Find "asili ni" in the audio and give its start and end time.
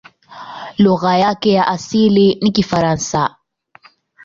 1.67-2.51